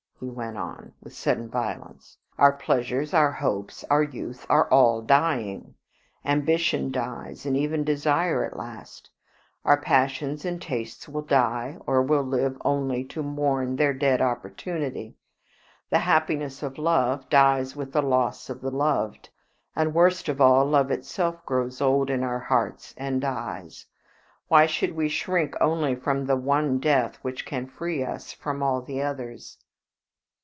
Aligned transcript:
he 0.23 0.29
went 0.29 0.55
on, 0.55 0.93
with 1.01 1.11
sudden 1.15 1.49
violence. 1.49 2.15
"Our 2.37 2.51
pleasures, 2.53 3.11
our 3.11 3.31
hopes, 3.31 3.83
our 3.89 4.03
youth 4.03 4.45
are 4.51 4.69
all 4.69 5.01
dying; 5.01 5.73
ambition 6.23 6.91
dies, 6.91 7.47
and 7.47 7.57
even 7.57 7.83
desire 7.83 8.45
at 8.45 8.55
last; 8.55 9.09
our 9.65 9.81
passions 9.81 10.45
and 10.45 10.61
tastes 10.61 11.09
will 11.09 11.23
die, 11.23 11.79
or 11.87 12.03
will 12.03 12.21
live 12.21 12.55
only 12.63 13.03
to 13.05 13.23
mourn 13.23 13.77
their 13.77 13.95
dead 13.95 14.21
opportunity. 14.21 15.15
The 15.89 15.97
happiness 15.97 16.61
of 16.61 16.77
love 16.77 17.27
dies 17.27 17.75
with 17.75 17.91
the 17.91 18.03
loss 18.03 18.47
of 18.47 18.61
the 18.61 18.69
loved, 18.69 19.29
and, 19.75 19.91
worst 19.95 20.29
of 20.29 20.39
all, 20.39 20.67
love 20.67 20.91
itself 20.91 21.43
grows 21.47 21.81
old 21.81 22.11
in 22.11 22.21
our 22.21 22.41
hearts 22.41 22.93
and 22.95 23.19
dies. 23.21 23.87
Why 24.49 24.67
should 24.67 24.95
we 24.95 25.09
shrink 25.09 25.55
only 25.59 25.95
from 25.95 26.27
the 26.27 26.37
one 26.37 26.77
death 26.77 27.15
which 27.23 27.43
can 27.43 27.65
free 27.65 28.03
us 28.03 28.31
from 28.31 28.61
all 28.61 28.83
the 28.83 29.01
others?" 29.01 29.57